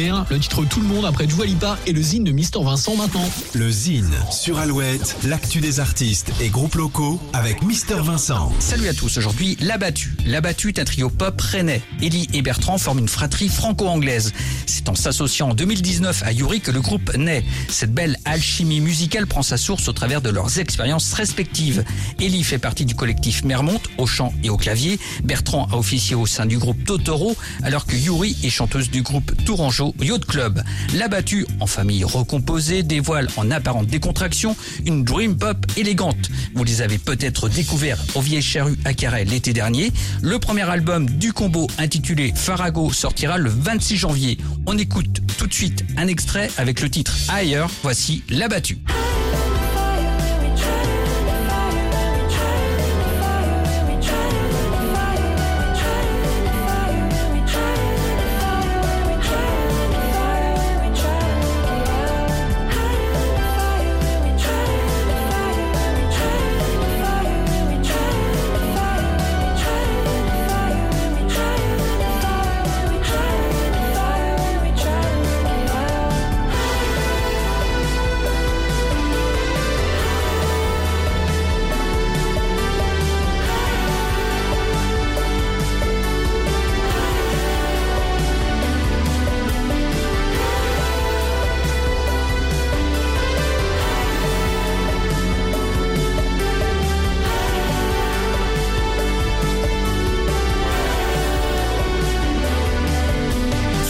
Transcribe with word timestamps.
découvrir 0.00 0.24
le 0.30 0.38
titre 0.38 0.64
Tout 0.64 0.80
le 0.80 0.86
monde 0.86 1.04
après 1.04 1.26
Dua 1.26 1.44
Lipa 1.44 1.78
et 1.86 1.92
le 1.92 2.00
zine 2.00 2.24
de 2.24 2.32
Mister 2.32 2.60
Vincent 2.62 2.96
maintenant. 2.96 3.28
Le 3.54 3.70
Zine 3.70 4.10
sur 4.30 4.58
Alouette, 4.58 5.16
l'actu 5.24 5.60
des 5.60 5.80
artistes 5.80 6.32
et 6.40 6.48
groupes 6.48 6.74
locaux 6.74 7.20
avec 7.32 7.62
Mister 7.62 7.96
Vincent. 8.02 8.52
Salut 8.60 8.88
à 8.88 8.94
tous, 8.94 9.18
aujourd'hui 9.18 9.56
L'Abattu. 9.60 10.16
L'Abattu 10.26 10.68
est 10.68 10.78
un 10.78 10.84
trio 10.84 11.10
pop 11.10 11.40
rennais. 11.40 11.82
Ellie 12.02 12.28
et 12.32 12.42
Bertrand 12.42 12.78
forment 12.78 13.00
une 13.00 13.08
fratrie 13.08 13.48
franco-anglaise. 13.48 14.32
C'est 14.66 14.88
en 14.88 14.94
s'associant 14.94 15.50
en 15.50 15.54
2019 15.54 16.22
à 16.24 16.32
Yuri 16.32 16.60
que 16.60 16.70
le 16.70 16.80
groupe 16.80 17.14
naît. 17.16 17.44
Cette 17.68 17.92
belle 17.92 18.16
alchimie 18.24 18.80
musicale 18.80 19.26
prend 19.26 19.42
sa 19.42 19.56
source 19.56 19.88
au 19.88 19.92
travers 19.92 20.22
de 20.22 20.30
leurs 20.30 20.58
expériences 20.58 21.12
respectives. 21.12 21.84
Ellie 22.20 22.44
fait 22.44 22.58
partie 22.58 22.86
du 22.86 22.94
collectif 22.94 23.44
Mermonte 23.44 23.88
au 23.98 24.06
chant 24.06 24.32
et 24.42 24.50
au 24.50 24.56
clavier. 24.56 24.98
Bertrand 25.24 25.68
a 25.72 25.76
officié 25.76 26.14
au 26.14 26.26
sein 26.26 26.46
du 26.46 26.58
groupe 26.58 26.84
Totoro 26.84 27.36
alors 27.62 27.86
que 27.86 27.96
Yuri 27.96 28.36
est 28.42 28.50
chanteuse 28.50 28.90
du 28.90 29.02
groupe 29.02 29.32
Tourangeau 29.44 29.89
Yacht 30.00 30.24
Club. 30.24 30.62
L'Abattu, 30.94 31.46
en 31.60 31.66
famille 31.66 32.04
recomposée, 32.04 32.82
dévoile 32.82 33.28
en 33.36 33.50
apparente 33.50 33.86
décontraction 33.86 34.56
une 34.86 35.04
dream 35.04 35.36
pop 35.36 35.56
élégante. 35.76 36.30
Vous 36.54 36.64
les 36.64 36.82
avez 36.82 36.98
peut-être 36.98 37.48
découverts 37.48 37.98
au 38.14 38.20
Vieille 38.20 38.42
Charrue 38.42 38.78
à 38.84 38.94
Carré 38.94 39.24
l'été 39.24 39.52
dernier. 39.52 39.92
Le 40.22 40.38
premier 40.38 40.68
album 40.68 41.06
du 41.06 41.32
combo 41.32 41.66
intitulé 41.78 42.32
Farago 42.34 42.92
sortira 42.92 43.38
le 43.38 43.50
26 43.50 43.96
janvier. 43.96 44.38
On 44.66 44.76
écoute 44.78 45.20
tout 45.38 45.46
de 45.46 45.54
suite 45.54 45.84
un 45.96 46.06
extrait 46.06 46.50
avec 46.56 46.80
le 46.80 46.90
titre 46.90 47.14
Ailleurs. 47.28 47.70
Voici 47.82 48.22
L'Abattu. 48.28 48.78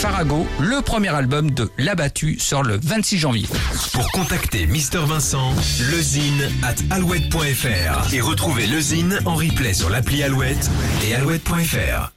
Farago, 0.00 0.46
le 0.60 0.80
premier 0.80 1.10
album 1.10 1.50
de 1.50 1.68
L'Abattu, 1.76 2.38
sort 2.38 2.62
le 2.62 2.80
26 2.82 3.18
janvier. 3.18 3.46
Pour 3.92 4.10
contacter 4.12 4.66
Mister 4.66 5.00
Vincent, 5.06 5.54
lezine 5.90 6.48
at 6.62 6.76
alouette.fr 6.94 8.14
et 8.14 8.22
retrouver 8.22 8.66
le 8.66 8.80
Zine 8.80 9.18
en 9.26 9.34
replay 9.34 9.74
sur 9.74 9.90
l'appli 9.90 10.22
Alouette 10.22 10.70
et 11.06 11.14
alouette.fr. 11.14 12.12